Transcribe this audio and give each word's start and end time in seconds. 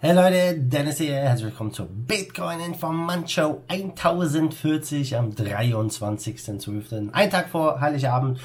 Hey 0.00 0.14
Leute, 0.14 0.56
Dennis 0.56 0.98
hier, 0.98 1.16
herzlich 1.16 1.46
willkommen 1.46 1.72
zur 1.72 1.86
Bitcoin 1.86 2.60
Informant 2.60 3.28
Show 3.28 3.62
1040 3.66 5.16
am 5.16 5.30
23.12. 5.30 7.10
Ein 7.10 7.30
Tag 7.30 7.48
vor 7.48 7.80
Heiligabend 7.80 8.38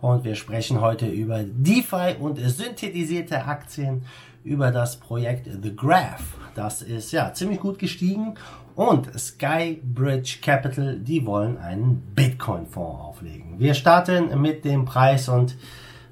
und 0.00 0.22
wir 0.22 0.36
sprechen 0.36 0.80
heute 0.80 1.08
über 1.08 1.40
DeFi 1.42 2.14
und 2.20 2.38
synthetisierte 2.38 3.44
Aktien 3.44 4.04
über 4.44 4.70
das 4.70 4.98
Projekt 4.98 5.48
The 5.60 5.74
Graph. 5.74 6.22
Das 6.54 6.80
ist 6.80 7.10
ja 7.10 7.34
ziemlich 7.34 7.58
gut 7.58 7.80
gestiegen 7.80 8.36
und 8.76 9.08
Skybridge 9.18 10.38
Capital, 10.40 10.96
die 11.00 11.26
wollen 11.26 11.58
einen 11.58 12.02
Bitcoin-Fonds 12.14 13.02
auflegen. 13.02 13.58
Wir 13.58 13.74
starten 13.74 14.40
mit 14.40 14.64
dem 14.64 14.84
Preis 14.84 15.28
und 15.28 15.56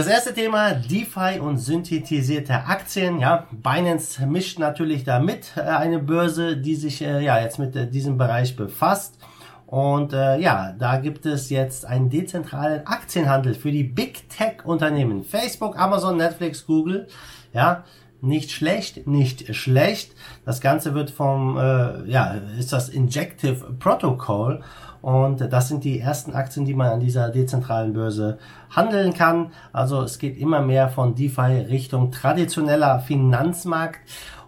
das 0.00 0.08
erste 0.08 0.32
Thema, 0.32 0.72
DeFi 0.72 1.40
und 1.40 1.58
synthetisierte 1.58 2.54
Aktien. 2.54 3.20
Ja, 3.20 3.46
Binance 3.50 4.24
mischt 4.24 4.58
natürlich 4.58 5.04
damit 5.04 5.52
äh, 5.56 5.60
eine 5.60 5.98
Börse, 5.98 6.56
die 6.56 6.74
sich 6.74 7.02
äh, 7.02 7.22
ja 7.22 7.38
jetzt 7.38 7.58
mit 7.58 7.76
äh, 7.76 7.86
diesem 7.86 8.16
Bereich 8.16 8.56
befasst. 8.56 9.18
Und 9.66 10.14
äh, 10.14 10.38
ja, 10.38 10.72
da 10.78 10.96
gibt 10.96 11.26
es 11.26 11.50
jetzt 11.50 11.84
einen 11.84 12.08
dezentralen 12.08 12.86
Aktienhandel 12.86 13.52
für 13.52 13.70
die 13.70 13.84
Big 13.84 14.26
Tech 14.30 14.64
Unternehmen. 14.64 15.22
Facebook, 15.22 15.78
Amazon, 15.78 16.16
Netflix, 16.16 16.64
Google. 16.64 17.06
Ja, 17.52 17.84
nicht 18.22 18.50
schlecht, 18.50 19.06
nicht 19.06 19.54
schlecht. 19.54 20.12
Das 20.44 20.60
Ganze 20.60 20.94
wird 20.94 21.10
vom, 21.10 21.56
äh, 21.56 22.04
ja, 22.10 22.34
ist 22.58 22.72
das 22.72 22.88
Injective 22.88 23.74
Protocol 23.78 24.62
und 25.02 25.40
das 25.40 25.68
sind 25.68 25.84
die 25.84 26.00
ersten 26.00 26.34
Aktien, 26.34 26.66
die 26.66 26.74
man 26.74 26.88
an 26.88 27.00
dieser 27.00 27.30
dezentralen 27.30 27.92
Börse 27.92 28.38
handeln 28.70 29.14
kann. 29.14 29.52
Also 29.72 30.02
es 30.02 30.18
geht 30.18 30.38
immer 30.38 30.60
mehr 30.60 30.88
von 30.88 31.14
DeFi 31.14 31.66
Richtung 31.68 32.10
traditioneller 32.10 33.00
Finanzmarkt. 33.00 34.00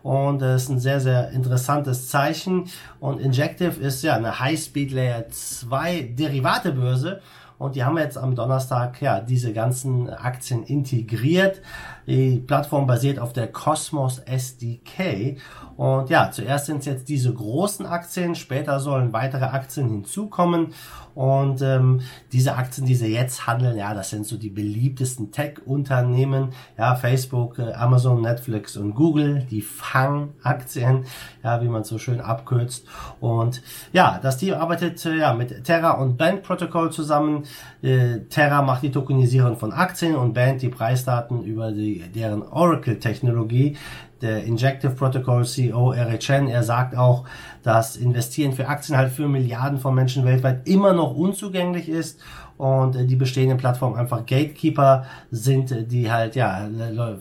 Und 0.03 0.43
das 0.43 0.65
ist 0.65 0.69
ein 0.69 0.81
sehr, 0.81 1.01
sehr 1.01 1.31
interessantes 1.31 2.09
Zeichen. 2.09 2.65
Und 2.99 3.21
Injective 3.21 3.81
ist 3.81 4.03
ja 4.03 4.17
eine 4.17 4.41
High-Speed 4.41 4.93
Layer 4.93 5.29
2 5.29 6.15
Derivatebörse. 6.19 7.21
Und 7.59 7.77
die 7.77 7.85
haben 7.85 7.97
jetzt 7.97 8.19
am 8.19 8.35
Donnerstag 8.35 9.01
ja 9.01 9.21
diese 9.21 9.53
ganzen 9.53 10.11
Aktien 10.11 10.65
integriert. 10.65 11.63
Die 12.07 12.39
Plattform 12.39 12.87
basiert 12.87 13.19
auf 13.19 13.33
der 13.33 13.51
Cosmos 13.51 14.19
SDK. 14.19 15.39
Und 15.77 16.11
ja, 16.11 16.31
zuerst 16.31 16.67
sind 16.67 16.79
es 16.79 16.87
jetzt 16.87 17.09
diese 17.09 17.33
großen 17.33 17.87
Aktien, 17.87 18.35
später 18.35 18.81
sollen 18.81 19.13
weitere 19.13 19.47
Aktien 19.47 19.89
hinzukommen. 19.89 20.75
Und 21.15 21.61
ähm, 21.61 22.01
diese 22.33 22.57
Aktien, 22.57 22.87
die 22.87 22.95
sie 22.95 23.13
jetzt 23.13 23.47
handeln, 23.47 23.77
ja, 23.77 23.93
das 23.93 24.11
sind 24.11 24.27
so 24.27 24.39
die 24.39 24.49
beliebtesten 24.49 25.31
Tech-Unternehmen, 25.31 26.51
ja, 26.79 26.95
Facebook, 26.95 27.59
äh, 27.59 27.73
Amazon, 27.75 28.23
Netflix 28.23 28.77
und 28.77 28.95
Google, 28.95 29.47
die 29.51 29.61
Fang-Aktien, 29.61 31.05
ja, 31.43 31.61
wie 31.63 31.69
man 31.69 31.85
so 31.85 31.99
schön 31.99 32.21
abkürzt. 32.21 32.87
Und 33.21 33.63
ja, 33.93 34.19
das 34.23 34.39
Team 34.39 34.55
arbeitet 34.55 35.05
äh, 35.05 35.17
ja 35.17 35.35
mit 35.35 35.65
Terra 35.65 35.93
und 35.93 36.17
Band 36.17 36.43
Protocol 36.43 36.91
zusammen. 36.91 37.45
Äh, 37.83 38.21
Terra 38.31 38.63
macht 38.63 38.83
die 38.83 38.91
Tokenisierung 38.91 39.59
von 39.59 39.73
Aktien 39.73 40.17
und 40.17 40.33
Band 40.33 40.63
die 40.63 40.71
Preisdaten 40.71 41.45
über 41.45 41.73
die, 41.73 41.92
deren 42.01 42.43
Oracle-Technologie 42.43 43.77
der 44.23 44.45
Injective 44.45 44.93
Protocol 44.93 45.45
CEO 45.45 45.93
Eric 45.93 46.21
Chen, 46.21 46.49
er 46.49 46.63
sagt 46.63 46.97
auch, 46.97 47.25
dass 47.63 47.97
Investieren 47.97 48.53
für 48.53 48.69
Aktien 48.69 48.97
halt 48.97 49.13
für 49.13 49.29
Milliarden 49.29 49.79
von 49.79 49.95
Menschen 49.95 50.25
weltweit 50.25 50.67
immer 50.69 50.93
noch 50.93 51.15
unzugänglich 51.15 51.89
ist 51.89 52.21
und 52.57 52.95
die 53.11 53.17
bestehenden 53.17 53.59
Plattformen 53.59 53.97
einfach 53.97 54.25
Gatekeeper 54.25 55.05
sind, 55.33 55.91
die 55.91 56.13
halt 56.13 56.37
ja 56.37 56.69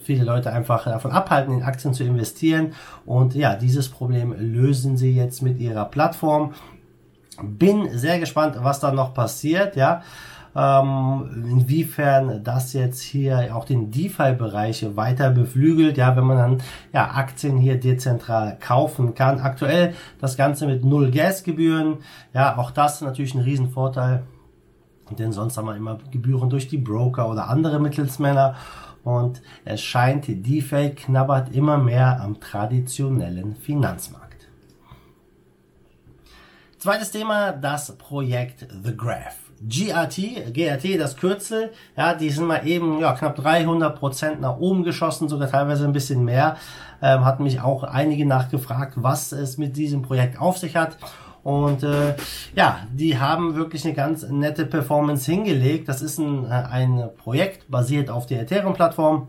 viele 0.03 0.23
Leute 0.23 0.53
einfach 0.53 0.85
davon 0.85 1.11
abhalten, 1.11 1.53
in 1.53 1.63
Aktien 1.63 1.95
zu 1.95 2.03
investieren 2.03 2.73
und 3.05 3.33
ja, 3.33 3.55
dieses 3.55 3.89
Problem 3.89 4.35
lösen 4.37 4.97
sie 4.97 5.15
jetzt 5.15 5.41
mit 5.41 5.59
ihrer 5.59 5.85
Plattform. 5.85 6.53
Bin 7.41 7.97
sehr 7.97 8.19
gespannt, 8.19 8.57
was 8.61 8.79
da 8.79 8.91
noch 8.91 9.15
passiert, 9.15 9.75
ja 9.75 10.03
ähm, 10.55 11.45
inwiefern 11.49 12.43
das 12.43 12.73
jetzt 12.73 13.01
hier 13.01 13.55
auch 13.55 13.65
den 13.65 13.91
DeFi-Bereich 13.91 14.95
weiter 14.95 15.29
beflügelt, 15.29 15.97
ja, 15.97 16.15
wenn 16.15 16.25
man 16.25 16.37
dann 16.37 16.61
ja 16.93 17.11
Aktien 17.11 17.57
hier 17.57 17.79
dezentral 17.79 18.57
kaufen 18.59 19.13
kann. 19.13 19.39
Aktuell 19.39 19.93
das 20.19 20.37
Ganze 20.37 20.67
mit 20.67 20.83
null 20.83 21.11
Gasgebühren, 21.11 21.97
ja, 22.33 22.57
auch 22.57 22.71
das 22.71 23.01
natürlich 23.01 23.35
ein 23.35 23.41
Riesenvorteil, 23.41 24.23
denn 25.17 25.31
sonst 25.31 25.57
haben 25.57 25.65
wir 25.67 25.75
immer 25.75 25.99
Gebühren 26.11 26.49
durch 26.49 26.67
die 26.67 26.77
Broker 26.77 27.29
oder 27.29 27.49
andere 27.49 27.79
Mittelsmänner. 27.79 28.55
Und 29.03 29.41
es 29.65 29.81
scheint, 29.81 30.27
DeFi 30.27 30.91
knabbert 30.91 31.55
immer 31.55 31.77
mehr 31.77 32.21
am 32.21 32.39
traditionellen 32.39 33.55
Finanzmarkt. 33.55 34.47
Zweites 36.77 37.11
Thema, 37.11 37.51
das 37.51 37.97
Projekt 37.97 38.67
The 38.83 38.95
Graph. 38.95 39.40
GRT, 39.67 40.53
GRT, 40.53 40.99
das 40.99 41.17
Kürzel, 41.17 41.71
ja, 41.95 42.13
die 42.13 42.29
sind 42.29 42.47
mal 42.47 42.65
eben 42.67 42.99
ja, 42.99 43.13
knapp 43.13 43.35
300 43.35 43.97
Prozent 43.97 44.41
nach 44.41 44.57
oben 44.57 44.83
geschossen, 44.83 45.29
sogar 45.29 45.49
teilweise 45.49 45.85
ein 45.85 45.93
bisschen 45.93 46.25
mehr. 46.25 46.57
Ähm, 47.01 47.25
hatten 47.25 47.43
mich 47.43 47.61
auch 47.61 47.83
einige 47.83 48.25
nachgefragt, 48.25 48.93
was 48.97 49.31
es 49.31 49.57
mit 49.57 49.77
diesem 49.77 50.01
Projekt 50.01 50.39
auf 50.39 50.57
sich 50.57 50.75
hat. 50.75 50.97
Und 51.43 51.83
äh, 51.83 52.15
ja, 52.55 52.81
die 52.91 53.17
haben 53.17 53.55
wirklich 53.55 53.83
eine 53.85 53.93
ganz 53.93 54.23
nette 54.29 54.65
Performance 54.65 55.29
hingelegt. 55.29 55.89
Das 55.89 56.01
ist 56.01 56.19
ein, 56.19 56.45
äh, 56.45 56.49
ein 56.49 57.09
Projekt 57.17 57.69
basiert 57.69 58.09
auf 58.09 58.27
der 58.27 58.41
Ethereum-Plattform 58.41 59.27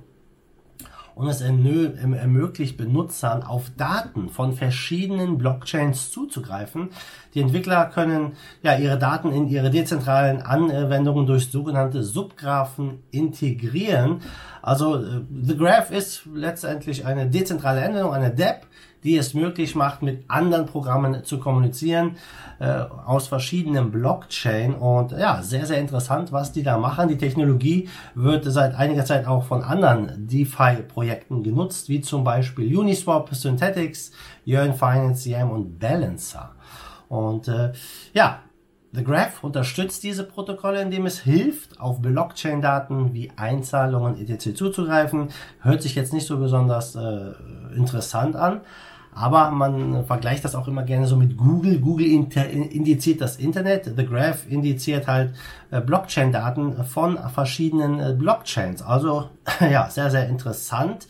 und 1.14 1.28
es 1.28 1.40
ermöglicht 1.40 2.76
Benutzern 2.76 3.42
auf 3.42 3.70
Daten 3.76 4.28
von 4.28 4.52
verschiedenen 4.54 5.38
Blockchains 5.38 6.10
zuzugreifen. 6.10 6.90
Die 7.34 7.40
Entwickler 7.40 7.86
können 7.86 8.32
ja 8.62 8.76
ihre 8.76 8.98
Daten 8.98 9.30
in 9.32 9.48
ihre 9.48 9.70
dezentralen 9.70 10.42
Anwendungen 10.42 11.26
durch 11.26 11.50
sogenannte 11.50 12.02
Subgraphen 12.02 13.02
integrieren. 13.10 14.20
Also 14.62 14.96
äh, 14.96 15.22
The 15.42 15.56
Graph 15.56 15.90
ist 15.90 16.22
letztendlich 16.32 17.04
eine 17.04 17.28
dezentrale 17.28 17.84
Anwendung, 17.84 18.12
eine 18.12 18.30
DApp, 18.30 18.66
die 19.04 19.16
es 19.16 19.34
möglich 19.34 19.74
macht, 19.74 20.02
mit 20.02 20.24
anderen 20.28 20.66
Programmen 20.66 21.24
zu 21.24 21.38
kommunizieren 21.38 22.16
äh, 22.58 22.66
aus 22.66 23.28
verschiedenen 23.28 23.90
Blockchain. 23.90 24.74
Und 24.74 25.12
ja, 25.12 25.42
sehr, 25.42 25.66
sehr 25.66 25.78
interessant, 25.78 26.32
was 26.32 26.52
die 26.52 26.62
da 26.62 26.78
machen. 26.78 27.08
Die 27.08 27.18
Technologie 27.18 27.88
wird 28.14 28.44
seit 28.44 28.74
einiger 28.74 29.04
Zeit 29.04 29.26
auch 29.26 29.44
von 29.44 29.62
anderen 29.62 30.26
DeFi-Projekten 30.26 31.42
genutzt, 31.42 31.88
wie 31.88 32.00
zum 32.00 32.24
Beispiel 32.24 32.76
Uniswap, 32.76 33.34
Synthetics, 33.34 34.12
Yearn 34.46 34.74
Finance, 34.74 35.28
Yam 35.28 35.50
und 35.50 35.78
Balancer. 35.78 36.52
Und 37.08 37.48
äh, 37.48 37.72
ja, 38.14 38.40
The 38.94 39.02
Graph 39.02 39.42
unterstützt 39.42 40.02
diese 40.02 40.22
Protokolle, 40.22 40.82
indem 40.82 41.06
es 41.06 41.20
hilft, 41.20 41.80
auf 41.80 42.02
Blockchain-Daten 42.02 43.14
wie 43.14 43.32
Einzahlungen 43.36 44.18
etc. 44.18 44.54
zuzugreifen. 44.54 45.30
Hört 45.60 45.80
sich 45.80 45.94
jetzt 45.94 46.12
nicht 46.12 46.26
so 46.26 46.38
besonders 46.38 46.94
äh, 46.94 47.32
interessant 47.74 48.36
an, 48.36 48.60
aber 49.14 49.50
man 49.50 50.06
vergleicht 50.06 50.44
das 50.44 50.54
auch 50.54 50.68
immer 50.68 50.82
gerne 50.84 51.06
so 51.06 51.16
mit 51.16 51.36
Google. 51.36 51.78
Google 51.80 52.06
indiziert 52.06 53.20
das 53.20 53.36
Internet. 53.36 53.92
The 53.96 54.06
Graph 54.06 54.46
indiziert 54.48 55.06
halt 55.06 55.34
äh, 55.70 55.80
Blockchain-Daten 55.80 56.84
von 56.84 57.18
verschiedenen 57.18 58.00
äh, 58.00 58.14
Blockchains. 58.18 58.80
Also 58.82 59.28
ja, 59.60 59.90
sehr, 59.90 60.10
sehr 60.10 60.28
interessant. 60.28 61.06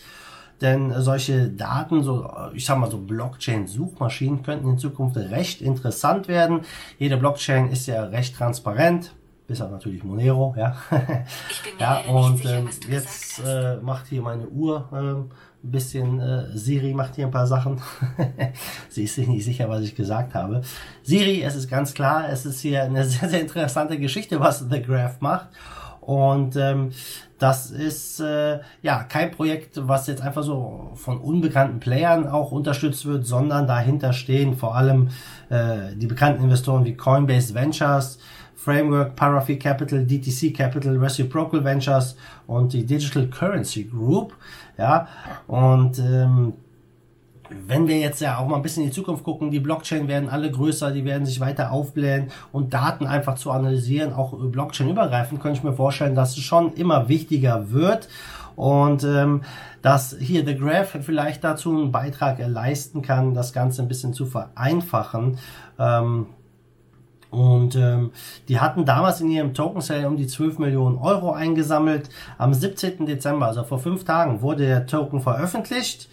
Denn 0.61 0.93
solche 1.03 1.49
Daten, 1.49 2.03
so, 2.03 2.31
ich 2.55 2.65
sag 2.65 2.79
mal 2.79 2.91
so 2.91 2.99
Blockchain-Suchmaschinen 2.99 4.43
könnten 4.43 4.71
in 4.71 4.79
Zukunft 4.79 5.17
recht 5.17 5.61
interessant 5.61 6.29
werden. 6.29 6.61
Jede 6.99 7.17
Blockchain 7.17 7.69
ist 7.69 7.87
ja 7.87 8.05
recht 8.05 8.37
transparent 8.37 9.13
auf 9.61 9.71
natürlich 9.71 10.05
Monero, 10.05 10.55
ja. 10.57 10.77
ja, 11.79 12.01
und 12.09 12.39
sicher, 12.39 12.59
ähm, 12.59 12.69
jetzt 12.89 13.43
äh, 13.45 13.77
macht 13.77 14.07
hier 14.07 14.23
meine 14.23 14.49
Uhr 14.49 14.89
äh, 14.93 15.65
ein 15.65 15.71
bisschen 15.71 16.21
äh, 16.21 16.57
Siri 16.57 16.93
macht 16.93 17.17
hier 17.17 17.27
ein 17.27 17.31
paar 17.31 17.47
Sachen. 17.47 17.81
Sie 18.89 19.05
ist 19.05 19.15
sich 19.15 19.29
nicht 19.29 19.45
sicher, 19.45 19.69
was 19.69 19.83
ich 19.83 19.95
gesagt 19.95 20.35
habe. 20.35 20.63
Siri, 21.03 21.43
es 21.43 21.55
ist 21.55 21.69
ganz 21.69 21.95
klar, 21.95 22.29
es 22.29 22.47
ist 22.47 22.61
hier 22.61 22.83
eine 22.83 23.05
sehr, 23.09 23.29
sehr 23.29 23.41
interessante 23.41 23.99
Geschichte, 23.99 24.41
was 24.41 24.67
The 24.71 24.83
Graph 24.83 25.21
macht. 25.21 25.49
Und 26.03 26.57
ähm, 26.57 26.91
das 27.39 27.71
ist 27.71 28.19
äh, 28.19 28.59
ja 28.83 29.05
kein 29.05 29.31
Projekt, 29.31 29.79
was 29.87 30.09
jetzt 30.09 30.21
einfach 30.21 30.43
so 30.43 30.91
von 30.95 31.19
unbekannten 31.19 31.79
Playern 31.79 32.27
auch 32.27 32.51
unterstützt 32.51 33.07
wird, 33.07 33.25
sondern 33.25 33.69
dahinter 33.69 34.13
stehen 34.13 34.57
vor 34.57 34.75
allem 34.75 35.11
äh, 35.49 35.95
die 35.95 36.09
bekannten 36.09 36.43
Investoren 36.43 36.85
wie 36.85 36.95
Coinbase 36.95 37.55
Ventures, 37.55 38.19
Framework, 38.57 39.15
Parafi 39.15 39.59
Capital, 39.59 40.05
DTC 40.05 40.53
Capital, 40.53 40.97
Reciprocal 40.97 41.65
Ventures 41.65 42.17
und 42.49 42.73
die 42.73 42.85
Digital 42.85 43.29
Currency 43.29 43.85
Group. 43.85 44.35
Ja, 44.77 45.07
und 45.47 46.01
ähm, 46.01 46.55
wenn 47.67 47.89
wir 47.89 47.99
jetzt 47.99 48.21
ja 48.21 48.39
auch 48.39 48.47
mal 48.47 48.57
ein 48.57 48.63
bisschen 48.63 48.83
in 48.83 48.91
die 48.91 48.95
Zukunft 48.95 49.25
gucken, 49.25 49.51
die 49.51 49.61
Blockchain 49.61 50.09
werden 50.09 50.29
alle 50.29 50.51
größer, 50.51 50.91
die 50.93 51.05
werden 51.05 51.27
sich 51.27 51.41
weiter 51.41 51.73
aufblähen 51.73 52.31
und 52.53 52.75
Daten 52.75 53.07
einfach 53.07 53.35
zu 53.37 53.51
analysieren, 53.51 54.13
auch 54.13 54.35
Blockchain 54.35 54.91
übergreifend, 54.91 55.41
könnte 55.41 55.59
ich 55.59 55.65
mir 55.65 55.75
vorstellen, 55.75 56.15
dass 56.15 56.37
es 56.37 56.43
schon 56.43 56.75
immer 56.75 57.09
wichtiger 57.09 57.71
wird 57.71 58.09
und 58.57 59.05
ähm, 59.05 59.43
dass 59.81 60.17
hier 60.19 60.45
The 60.47 60.57
Graph 60.57 60.99
vielleicht 61.03 61.43
dazu 61.45 61.71
einen 61.71 61.93
Beitrag 61.93 62.39
leisten 62.47 63.03
kann, 63.03 63.35
das 63.35 63.53
Ganze 63.53 63.83
ein 63.83 63.89
bisschen 63.89 64.13
zu 64.15 64.27
vereinfachen. 64.27 65.39
Ähm, 65.79 66.27
und 67.31 67.77
ähm, 67.77 68.13
die 68.49 68.61
hatten 68.61 68.85
damals 68.85 69.23
in 69.23 69.31
ihrem 69.31 69.55
Token 69.55 69.81
Sale 69.81 70.07
um 70.07 70.19
die 70.19 70.27
12 70.27 70.59
Millionen 70.59 70.99
Euro 70.99 71.33
eingesammelt. 71.33 72.11
Am 72.37 72.53
17. 72.53 73.07
Dezember, 73.07 73.47
also 73.47 73.65
vor 73.65 73.79
fünf 73.79 74.05
Tagen, 74.05 74.43
wurde 74.43 74.67
der 74.67 74.87
Token 74.87 75.21
veröffentlicht 75.23 76.11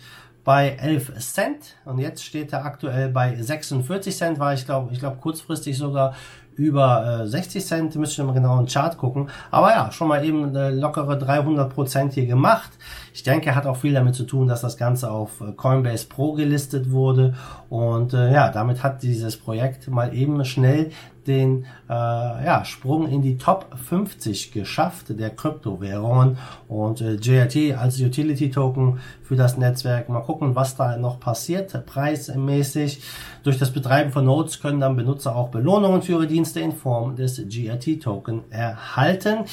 bei 0.49 0.77
11 0.81 1.13
Cent 1.19 1.75
und 1.85 1.99
jetzt 1.99 2.23
steht 2.23 2.53
er 2.53 2.65
aktuell 2.65 3.09
bei 3.09 3.35
46 3.39 4.17
Cent, 4.17 4.39
war 4.39 4.51
ich 4.51 4.65
glaube, 4.65 4.91
ich 4.91 4.97
glaube 4.97 5.17
kurzfristig 5.17 5.77
sogar 5.77 6.15
über 6.55 7.21
äh, 7.21 7.27
60 7.27 7.63
Cent, 7.63 7.95
müsste 7.97 8.23
ich 8.23 8.27
mal 8.27 8.33
genau 8.33 8.57
einen 8.57 8.65
Chart 8.65 8.97
gucken. 8.97 9.29
Aber 9.51 9.69
ja, 9.69 9.91
schon 9.91 10.07
mal 10.07 10.25
eben 10.25 10.45
eine 10.45 10.71
lockere 10.71 11.19
300 11.19 11.71
Prozent 11.71 12.13
hier 12.13 12.25
gemacht. 12.25 12.71
Ich 13.19 13.23
denke, 13.23 13.53
hat 13.53 13.65
auch 13.65 13.75
viel 13.75 13.91
damit 13.91 14.15
zu 14.15 14.23
tun, 14.23 14.47
dass 14.47 14.61
das 14.61 14.77
Ganze 14.77 15.11
auf 15.11 15.41
äh, 15.41 15.51
Coinbase 15.51 16.07
Pro 16.07 16.31
gelistet 16.31 16.89
wurde. 16.89 17.33
Und 17.67 18.13
äh, 18.13 18.31
ja, 18.31 18.49
damit 18.49 18.81
hat 18.81 19.03
dieses 19.03 19.35
Projekt 19.35 19.89
mal 19.89 20.15
eben 20.15 20.45
schnell 20.45 20.91
den 21.27 21.65
äh, 21.89 21.93
ja, 21.93 22.63
Sprung 22.65 23.07
in 23.07 23.21
die 23.21 23.37
Top 23.37 23.75
50 23.77 24.51
geschafft 24.51 25.07
der 25.09 25.29
Kryptowährungen 25.29 26.37
und 26.67 27.01
äh, 27.01 27.15
JRT 27.15 27.77
als 27.77 27.99
Utility 27.99 28.49
Token 28.49 28.99
für 29.21 29.35
das 29.35 29.57
Netzwerk. 29.57 30.09
Mal 30.09 30.21
gucken, 30.21 30.55
was 30.55 30.75
da 30.75 30.97
noch 30.97 31.19
passiert, 31.19 31.85
preismäßig. 31.85 33.03
Durch 33.43 33.59
das 33.59 33.71
Betreiben 33.71 34.11
von 34.11 34.25
Nodes 34.25 34.59
können 34.59 34.79
dann 34.79 34.95
Benutzer 34.95 35.35
auch 35.35 35.49
Belohnungen 35.49 36.01
für 36.01 36.13
ihre 36.13 36.27
Dienste 36.27 36.61
in 36.61 36.71
Form 36.71 37.15
des 37.15 37.41
GRT 37.47 38.01
Token 38.01 38.49
erhalten. 38.49 39.45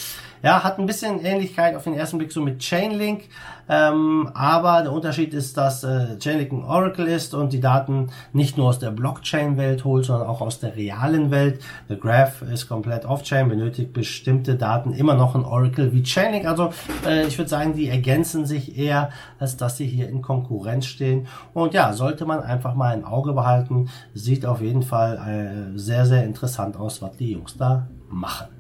Ja, 0.43 0.65
hat 0.65 0.79
ein 0.79 0.87
bisschen 0.87 1.25
Ähnlichkeit 1.25 1.75
auf 1.75 1.85
den 1.85 1.95
ersten 1.95 2.19
Blick 2.19 2.33
so 2.33 2.41
mit 2.41 2.61
Chainlink, 2.61 3.25
ähm, 3.69 4.31
aber 4.35 4.83
der 4.83 4.93
Unterschied 4.93 5.35
ist, 5.35 5.57
dass 5.57 5.83
äh, 5.85 6.19
Chainlink 6.19 6.53
ein 6.53 6.65
Oracle 6.65 7.07
ist 7.07 7.35
und 7.35 7.53
die 7.53 7.61
Daten 7.61 8.09
nicht 8.33 8.57
nur 8.57 8.69
aus 8.69 8.79
der 8.79 8.91
Blockchain-Welt 8.91 9.85
holt, 9.85 10.05
sondern 10.05 10.29
auch 10.29 10.41
aus 10.41 10.61
der 10.61 10.77
realen 10.77 11.31
Welt. 11.31 11.61
The 11.89 11.99
Graph 11.99 12.43
ist 12.43 12.69
komplett 12.69 13.05
off-chain, 13.05 13.49
benötigt 13.49 13.93
bestimmte 13.93 14.55
Daten 14.57 14.93
immer 14.93 15.15
noch 15.15 15.35
ein 15.35 15.45
Oracle 15.45 15.93
wie 15.93 16.03
Chainlink. 16.03 16.47
Also 16.47 16.71
äh, 17.07 17.27
ich 17.27 17.39
würde 17.39 17.49
sagen, 17.49 17.75
die 17.75 17.89
ergänzen 17.89 18.47
sich 18.47 18.79
eher, 18.79 19.11
als 19.39 19.57
dass 19.57 19.77
sie 19.77 19.87
hier 19.87 20.09
in 20.09 20.23
Konkurrenz 20.23 20.87
stehen. 20.87 21.27
Und 21.53 21.75
ja, 21.75 21.93
sollte 21.93 22.25
man 22.25 22.41
einfach 22.41 22.75
mal 22.75 22.93
ein 22.93 23.05
Auge 23.05 23.33
behalten. 23.33 23.89
Sieht 24.15 24.47
auf 24.47 24.61
jeden 24.61 24.83
Fall 24.83 25.75
äh, 25.75 25.79
sehr, 25.79 26.07
sehr 26.07 26.25
interessant 26.25 26.77
aus, 26.77 27.03
was 27.03 27.17
die 27.17 27.33
Jungs 27.33 27.57
da 27.57 27.89
machen. 28.09 28.56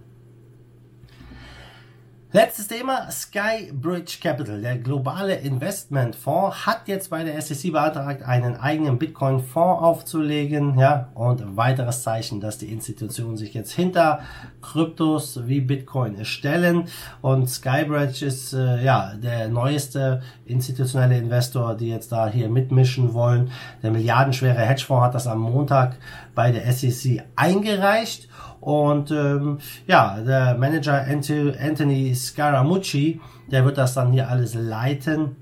Letztes 2.36 2.68
Thema, 2.68 3.10
Skybridge 3.10 4.18
Capital. 4.20 4.60
Der 4.60 4.76
globale 4.76 5.36
Investmentfonds 5.36 6.66
hat 6.66 6.86
jetzt 6.86 7.08
bei 7.08 7.24
der 7.24 7.40
SEC 7.40 7.72
beantragt, 7.72 8.22
einen 8.24 8.56
eigenen 8.56 8.98
Bitcoin-Fonds 8.98 9.82
aufzulegen. 9.82 10.78
Ja, 10.78 11.08
und 11.14 11.40
ein 11.40 11.56
weiteres 11.56 12.02
Zeichen, 12.02 12.42
dass 12.42 12.58
die 12.58 12.70
Institutionen 12.70 13.38
sich 13.38 13.54
jetzt 13.54 13.72
hinter 13.72 14.20
Kryptos 14.60 15.46
wie 15.46 15.62
Bitcoin 15.62 16.26
stellen. 16.26 16.88
Und 17.22 17.48
Skybridge 17.48 18.26
ist 18.26 18.52
äh, 18.52 18.84
ja 18.84 19.14
der 19.14 19.48
neueste 19.48 20.20
institutionelle 20.44 21.16
Investor, 21.16 21.74
die 21.74 21.88
jetzt 21.88 22.12
da 22.12 22.28
hier 22.28 22.50
mitmischen 22.50 23.14
wollen. 23.14 23.50
Der 23.82 23.92
milliardenschwere 23.92 24.60
Hedgefonds 24.60 25.06
hat 25.06 25.14
das 25.14 25.26
am 25.26 25.38
Montag 25.38 25.96
bei 26.34 26.52
der 26.52 26.70
SEC 26.70 27.24
eingereicht. 27.34 28.28
Und 28.66 29.12
ähm, 29.12 29.58
ja, 29.86 30.18
der 30.26 30.58
Manager 30.58 31.06
Anthony 31.06 32.12
Scaramucci, 32.12 33.20
der 33.48 33.64
wird 33.64 33.78
das 33.78 33.94
dann 33.94 34.10
hier 34.10 34.28
alles 34.28 34.54
leiten. 34.54 35.36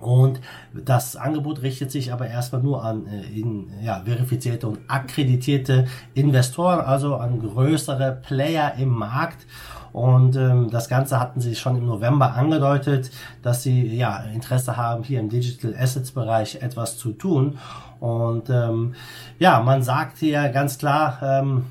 Und 0.00 0.40
das 0.72 1.16
Angebot 1.16 1.60
richtet 1.60 1.90
sich 1.90 2.14
aber 2.14 2.28
erstmal 2.28 2.62
nur 2.62 2.82
an 2.82 3.06
äh, 3.08 3.38
in, 3.38 3.68
ja, 3.82 4.00
verifizierte 4.06 4.68
und 4.68 4.78
akkreditierte 4.88 5.86
Investoren, 6.14 6.80
also 6.80 7.16
an 7.16 7.40
größere 7.40 8.18
Player 8.26 8.72
im 8.78 8.88
Markt. 8.88 9.46
Und 9.92 10.34
ähm, 10.36 10.70
das 10.70 10.88
Ganze 10.88 11.20
hatten 11.20 11.42
sie 11.42 11.54
schon 11.54 11.76
im 11.76 11.84
November 11.84 12.32
angedeutet, 12.36 13.10
dass 13.42 13.64
sie 13.64 13.94
ja 13.94 14.16
Interesse 14.32 14.78
haben, 14.78 15.04
hier 15.04 15.20
im 15.20 15.28
Digital 15.28 15.74
Assets 15.78 16.12
Bereich 16.12 16.62
etwas 16.62 16.96
zu 16.96 17.12
tun. 17.12 17.58
Und 17.98 18.48
ähm, 18.48 18.94
ja, 19.38 19.60
man 19.60 19.82
sagt 19.82 20.16
hier 20.16 20.48
ganz 20.48 20.78
klar, 20.78 21.18
ähm, 21.22 21.66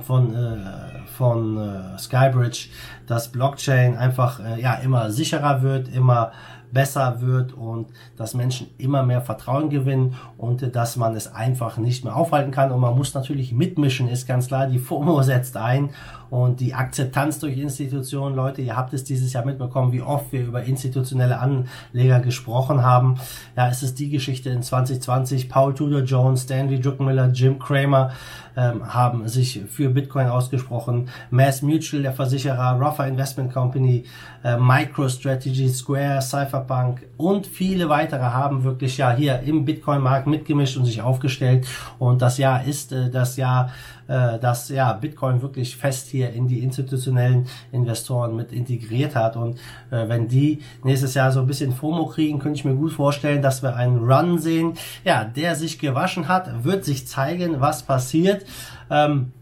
von, 0.00 0.34
äh, 0.34 1.06
von 1.16 1.56
äh, 1.58 1.98
Skybridge, 1.98 2.68
dass 3.06 3.28
Blockchain 3.28 3.96
einfach 3.96 4.40
äh, 4.40 4.60
ja 4.60 4.74
immer 4.74 5.10
sicherer 5.10 5.62
wird, 5.62 5.88
immer 5.88 6.32
besser 6.74 7.20
wird 7.20 7.54
und 7.54 7.86
dass 8.16 8.34
Menschen 8.34 8.66
immer 8.76 9.02
mehr 9.04 9.22
Vertrauen 9.22 9.70
gewinnen 9.70 10.16
und 10.36 10.74
dass 10.74 10.96
man 10.96 11.14
es 11.14 11.32
einfach 11.32 11.78
nicht 11.78 12.04
mehr 12.04 12.16
aufhalten 12.16 12.50
kann. 12.50 12.72
Und 12.72 12.80
man 12.80 12.96
muss 12.96 13.14
natürlich 13.14 13.52
mitmischen, 13.52 14.08
ist 14.08 14.26
ganz 14.26 14.48
klar. 14.48 14.66
Die 14.66 14.80
FOMO 14.80 15.22
setzt 15.22 15.56
ein 15.56 15.90
und 16.30 16.58
die 16.58 16.74
Akzeptanz 16.74 17.38
durch 17.38 17.56
Institutionen. 17.56 18.34
Leute, 18.34 18.60
ihr 18.60 18.76
habt 18.76 18.92
es 18.92 19.04
dieses 19.04 19.32
Jahr 19.32 19.46
mitbekommen, 19.46 19.92
wie 19.92 20.02
oft 20.02 20.32
wir 20.32 20.44
über 20.44 20.64
institutionelle 20.64 21.38
Anleger 21.38 22.18
gesprochen 22.20 22.82
haben. 22.82 23.20
Ja, 23.56 23.68
es 23.68 23.82
ist 23.84 23.98
die 24.00 24.10
Geschichte 24.10 24.50
in 24.50 24.62
2020. 24.62 25.48
Paul 25.48 25.74
Tudor 25.74 26.00
Jones, 26.02 26.42
Stanley 26.42 26.80
Druckenmiller, 26.80 27.28
Jim 27.28 27.60
Cramer 27.60 28.10
ähm, 28.56 28.92
haben 28.92 29.28
sich 29.28 29.62
für 29.68 29.90
Bitcoin 29.90 30.26
ausgesprochen. 30.26 31.08
Mass 31.30 31.62
Mutual, 31.62 32.02
der 32.02 32.12
Versicherer, 32.12 32.80
Ruffer 32.94 33.08
Investment 33.08 33.52
Company, 33.52 34.04
äh, 34.44 34.56
MicroStrategy, 34.56 35.68
Square, 35.68 36.22
Cypherpunk 36.22 37.06
und 37.16 37.46
viele 37.46 37.88
weitere 37.88 38.22
haben 38.22 38.62
wirklich 38.64 38.98
ja 38.98 39.12
hier 39.12 39.40
im 39.40 39.64
Bitcoin-Markt 39.64 40.26
mitgemischt 40.26 40.76
und 40.76 40.84
sich 40.84 41.02
aufgestellt. 41.02 41.66
Und 41.98 42.22
das 42.22 42.38
Jahr 42.38 42.64
ist 42.64 42.92
äh, 42.92 43.10
das 43.10 43.36
Jahr, 43.36 43.72
äh, 44.06 44.38
dass 44.38 44.68
ja 44.68 44.92
Bitcoin 44.92 45.42
wirklich 45.42 45.76
fest 45.76 46.08
hier 46.08 46.32
in 46.32 46.46
die 46.46 46.60
institutionellen 46.60 47.46
Investoren 47.72 48.36
mit 48.36 48.52
integriert 48.52 49.16
hat. 49.16 49.36
Und 49.36 49.58
äh, 49.90 50.08
wenn 50.08 50.28
die 50.28 50.60
nächstes 50.84 51.14
Jahr 51.14 51.32
so 51.32 51.40
ein 51.40 51.46
bisschen 51.46 51.72
FOMO 51.72 52.06
kriegen, 52.06 52.38
könnte 52.38 52.58
ich 52.58 52.64
mir 52.64 52.74
gut 52.74 52.92
vorstellen, 52.92 53.42
dass 53.42 53.62
wir 53.62 53.74
einen 53.74 53.98
Run 53.98 54.38
sehen, 54.38 54.74
ja, 55.04 55.24
der 55.24 55.56
sich 55.56 55.78
gewaschen 55.78 56.28
hat, 56.28 56.64
wird 56.64 56.84
sich 56.84 57.06
zeigen, 57.08 57.60
was 57.60 57.82
passiert. 57.82 58.44
Ähm, 58.90 59.32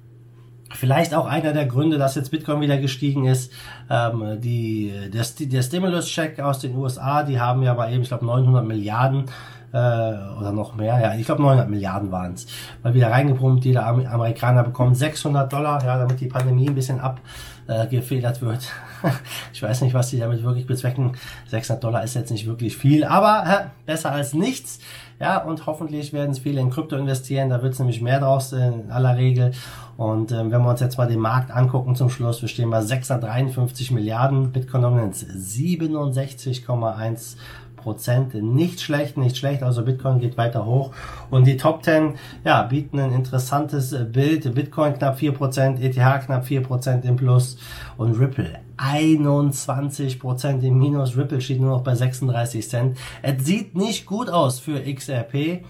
Vielleicht 0.74 1.14
auch 1.14 1.26
einer 1.26 1.52
der 1.52 1.66
Gründe, 1.66 1.98
dass 1.98 2.14
jetzt 2.14 2.30
Bitcoin 2.30 2.60
wieder 2.60 2.78
gestiegen 2.78 3.26
ist. 3.26 3.52
Ähm, 3.90 4.40
die, 4.40 4.92
der, 5.12 5.24
der 5.38 5.62
Stimulus-Check 5.62 6.40
aus 6.40 6.60
den 6.60 6.76
USA, 6.76 7.22
die 7.22 7.40
haben 7.40 7.62
ja 7.62 7.74
bei 7.74 7.92
eben, 7.92 8.02
ich 8.02 8.08
glaube, 8.08 8.26
900 8.26 8.64
Milliarden 8.64 9.26
äh, 9.72 9.76
oder 9.76 10.52
noch 10.52 10.74
mehr, 10.74 11.00
ja, 11.00 11.14
ich 11.14 11.24
glaube 11.24 11.42
900 11.42 11.68
Milliarden 11.68 12.12
waren 12.12 12.34
es, 12.34 12.46
mal 12.82 12.94
wieder 12.94 13.10
reingepumpt. 13.10 13.64
Jeder 13.64 13.86
Amerikaner 13.86 14.64
bekommt 14.64 14.96
600 14.96 15.52
Dollar, 15.52 15.84
ja, 15.84 15.98
damit 15.98 16.20
die 16.20 16.26
Pandemie 16.26 16.68
ein 16.68 16.74
bisschen 16.74 17.00
abgefedert 17.00 18.38
äh, 18.38 18.42
wird. 18.42 18.68
ich 19.52 19.62
weiß 19.62 19.82
nicht, 19.82 19.94
was 19.94 20.10
die 20.10 20.18
damit 20.18 20.42
wirklich 20.42 20.66
bezwecken. 20.66 21.12
600 21.48 21.82
Dollar 21.82 22.04
ist 22.04 22.14
jetzt 22.14 22.30
nicht 22.30 22.46
wirklich 22.46 22.76
viel, 22.76 23.04
aber 23.04 23.44
äh, 23.46 23.64
besser 23.86 24.12
als 24.12 24.34
nichts. 24.34 24.78
Ja, 25.18 25.38
und 25.38 25.66
hoffentlich 25.66 26.12
werden 26.12 26.32
es 26.32 26.40
viele 26.40 26.60
in 26.60 26.70
Krypto 26.70 26.96
investieren. 26.96 27.48
Da 27.48 27.62
wird 27.62 27.74
es 27.74 27.78
nämlich 27.78 28.02
mehr 28.02 28.18
draus 28.18 28.52
in 28.52 28.90
aller 28.90 29.16
Regel. 29.16 29.52
Und 29.96 30.32
ähm, 30.32 30.50
wenn 30.50 30.62
wir 30.62 30.70
uns 30.70 30.80
jetzt 30.80 30.98
mal 30.98 31.06
den 31.06 31.20
Markt 31.20 31.52
angucken 31.52 31.94
zum 31.94 32.10
Schluss, 32.10 32.42
wir 32.42 32.48
stehen 32.48 32.70
bei 32.70 32.80
653 32.80 33.92
Milliarden, 33.92 34.50
Bitcoin 34.50 34.82
Dominance 34.82 35.24
67,1 35.24 37.36
Prozent. 37.82 38.34
Nicht 38.34 38.80
schlecht, 38.80 39.16
nicht 39.16 39.36
schlecht. 39.36 39.62
Also 39.62 39.84
Bitcoin 39.84 40.20
geht 40.20 40.36
weiter 40.36 40.64
hoch. 40.64 40.92
Und 41.30 41.46
die 41.46 41.56
Top 41.56 41.84
10, 41.84 42.14
ja, 42.44 42.62
bieten 42.62 42.98
ein 42.98 43.12
interessantes 43.12 43.94
Bild. 44.10 44.54
Bitcoin 44.54 44.94
knapp 44.94 45.18
4 45.18 45.32
Prozent, 45.32 45.80
ETH 45.80 46.24
knapp 46.24 46.46
4 46.46 46.62
Prozent 46.62 47.04
im 47.04 47.16
Plus 47.16 47.58
und 47.96 48.18
Ripple 48.18 48.58
21 48.76 50.18
Prozent 50.18 50.64
im 50.64 50.78
Minus. 50.78 51.16
Ripple 51.16 51.40
steht 51.40 51.60
nur 51.60 51.70
noch 51.70 51.84
bei 51.84 51.94
36 51.94 52.68
Cent. 52.68 52.98
Es 53.22 53.44
sieht 53.44 53.76
nicht 53.76 54.06
gut 54.06 54.30
aus 54.30 54.58
für 54.58 54.80
XRP. 54.80 55.64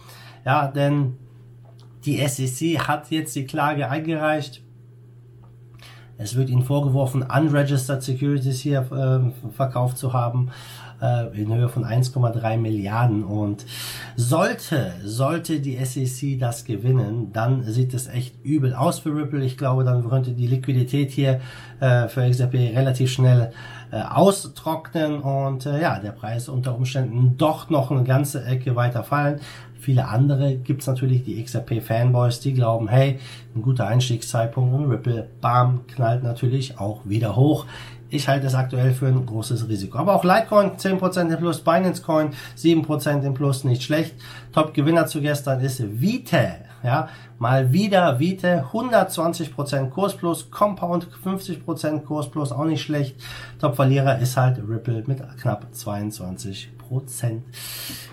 Ja, 0.45 0.69
denn 0.69 1.16
die 2.04 2.26
SEC 2.26 2.81
hat 2.88 3.11
jetzt 3.11 3.37
die 3.37 3.45
Klage 3.45 3.88
eingereicht 3.88 4.62
Es 6.19 6.37
wird 6.37 6.50
ihnen 6.50 6.62
vorgeworfen, 6.62 7.23
unregistered 7.23 8.02
Securities 8.02 8.61
hier 8.61 8.81
äh, 8.92 9.50
verkauft 9.52 9.99
zu 9.99 10.12
haben 10.12 10.50
äh, 11.02 11.26
in 11.38 11.52
Höhe 11.52 11.68
von 11.68 11.85
1,3 11.85 12.56
Milliarden. 12.56 13.25
Und 13.25 13.66
sollte, 14.16 14.92
sollte 15.04 15.61
die 15.61 15.76
SEC 15.85 16.38
das 16.38 16.64
gewinnen, 16.64 17.32
dann 17.32 17.64
sieht 17.64 17.92
es 17.92 18.06
echt 18.06 18.35
übel 18.44 18.75
aus 18.75 19.00
für 19.00 19.14
Ripple. 19.14 19.44
Ich 19.44 19.59
glaube, 19.59 19.85
dann 19.85 20.09
könnte 20.09 20.30
die 20.30 20.47
Liquidität 20.47 21.11
hier 21.11 21.40
äh, 21.80 22.09
für 22.09 22.28
XRP 22.28 22.54
relativ 22.54 23.11
schnell 23.11 23.52
äh, 23.90 24.00
austrocknen 24.00 25.21
und 25.21 25.66
äh, 25.66 25.80
ja, 25.80 25.99
der 25.99 26.12
Preis 26.12 26.49
unter 26.49 26.75
Umständen 26.75 27.37
doch 27.37 27.68
noch 27.68 27.90
eine 27.90 28.04
ganze 28.04 28.44
Ecke 28.44 28.76
weiter 28.76 29.04
fallen. 29.04 29.40
Viele 29.82 30.06
andere 30.06 30.54
gibt's 30.54 30.87
natürlich, 30.87 31.25
die 31.25 31.42
XRP-Fanboys, 31.42 32.40
die 32.40 32.54
glauben, 32.54 32.87
hey, 32.87 33.18
ein 33.56 33.62
guter 33.62 33.88
Einstiegszeitpunkt 33.88 34.73
und 34.73 34.88
Ripple, 34.88 35.28
bam, 35.40 35.80
knallt 35.88 36.23
natürlich 36.23 36.78
auch 36.78 37.00
wieder 37.04 37.35
hoch. 37.35 37.66
Ich 38.12 38.28
halte 38.28 38.47
es 38.47 38.54
aktuell 38.54 38.92
für 38.92 39.07
ein 39.07 39.25
großes 39.25 39.69
Risiko. 39.69 39.97
Aber 39.97 40.14
auch 40.14 40.23
Litecoin 40.23 40.73
10% 40.76 41.33
im 41.33 41.38
Plus, 41.38 41.61
Binance 41.62 42.02
Coin 42.02 42.31
7% 42.59 43.23
im 43.23 43.33
Plus, 43.33 43.64
nicht 43.64 43.83
schlecht. 43.83 44.14
Top-Gewinner 44.52 45.07
zu 45.07 45.23
gestern 45.23 45.61
ist 45.61 45.83
Vite. 46.00 46.57
Ja, 46.85 47.09
mal 47.38 47.73
wieder 47.73 48.19
Vite 48.19 48.66
120% 48.71 49.88
Kurs 49.88 50.14
plus, 50.14 50.50
Compound 50.50 51.09
50% 51.25 52.00
Kurs 52.00 52.31
plus, 52.31 52.52
auch 52.52 52.64
nicht 52.64 52.83
schlecht. 52.83 53.16
Top-Verlierer 53.59 54.19
ist 54.19 54.37
halt 54.37 54.59
Ripple 54.59 55.04
mit 55.07 55.23
knapp 55.40 55.69
22%. 55.75 56.66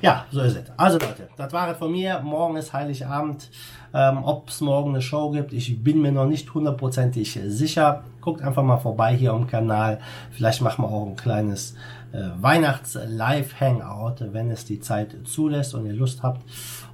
Ja, 0.02 0.26
so 0.32 0.40
ist 0.42 0.56
es. 0.56 0.64
Also 0.78 0.98
Leute, 0.98 1.28
das 1.36 1.52
war 1.52 1.72
es 1.72 1.78
von 1.78 1.92
mir. 1.92 2.22
Morgen 2.22 2.56
ist 2.56 2.72
Heiligabend. 2.72 3.50
Ähm, 3.94 4.24
Ob 4.24 4.50
es 4.50 4.62
morgen 4.62 4.92
eine 4.92 5.02
Show 5.02 5.32
gibt, 5.32 5.54
ich 5.54 5.84
bin 5.84 6.02
mir 6.02 6.12
noch 6.12 6.28
nicht 6.28 6.54
hundertprozentig 6.54 7.40
sicher. 7.46 8.04
Guckt 8.22 8.42
einfach 8.42 8.64
mal 8.64 8.78
vorbei 8.78 9.16
hier 9.16 9.34
am 9.34 9.48
Kanal. 9.48 10.00
Vielleicht 10.32 10.62
machen 10.62 10.84
wir 10.84 10.90
auch 10.90 11.08
ein 11.08 11.16
kleines 11.16 11.76
äh, 12.12 12.30
Weihnachts-Live-Hangout, 12.40 14.34
wenn 14.34 14.52
es 14.52 14.66
die 14.66 14.80
Zeit 14.80 15.16
zulässt 15.24 15.74
und 15.74 15.86
ihr 15.86 15.94
Lust 15.94 16.22
habt. 16.22 16.42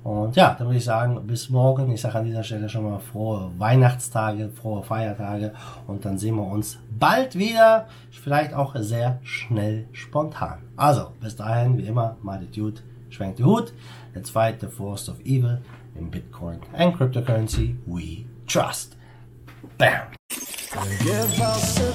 Und 0.04 0.36
ja, 0.36 0.56
dann 0.58 0.68
würde 0.68 0.78
ich 0.78 0.86
sagen, 0.86 1.20
bis 1.26 1.50
morgen. 1.50 1.92
Ich 1.92 2.02
sage 2.02 2.20
an 2.20 2.26
dieser 2.26 2.44
Stelle 2.44 2.70
schon 2.70 2.90
mal 2.90 3.00
frohe 3.00 3.50
Weihnachtstage, 3.58 4.50
frohe 4.50 4.84
Feiertage 4.84 5.54
und 5.88 6.06
dann 6.06 6.18
sehen 6.18 6.36
wir 6.36 6.46
uns 6.46 6.78
bald 6.98 7.36
wieder. 7.36 7.88
Vielleicht 8.12 8.54
auch 8.54 8.76
sehr 8.78 9.20
schnell 9.24 9.88
spontan. 9.94 10.60
Also, 10.76 11.08
bis 11.20 11.36
dahin, 11.36 11.78
wie 11.78 11.88
immer, 11.88 12.18
mal 12.22 12.40
die 12.40 12.52
Dude, 12.60 12.82
schwenkt 13.10 13.40
die 13.40 13.44
Hut. 13.44 13.74
Let's 14.14 14.32
the 14.62 14.68
force 14.68 15.10
of 15.10 15.20
evil 15.26 15.60
in 15.96 16.12
Bitcoin 16.12 16.62
and 16.74 16.94
cryptocurrency 16.94 17.78
we 17.86 18.28
trust. 18.48 18.96
Bam! 19.78 20.08
Give 20.30 21.42
us 21.42 21.80
a 21.80 21.92